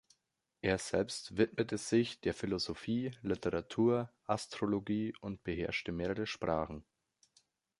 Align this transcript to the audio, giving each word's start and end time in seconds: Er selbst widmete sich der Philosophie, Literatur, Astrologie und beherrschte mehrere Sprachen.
Er 0.63 0.79
selbst 0.79 1.37
widmete 1.37 1.77
sich 1.77 2.19
der 2.21 2.33
Philosophie, 2.33 3.11
Literatur, 3.21 4.11
Astrologie 4.25 5.13
und 5.21 5.43
beherrschte 5.43 5.91
mehrere 5.91 6.25
Sprachen. 6.25 6.83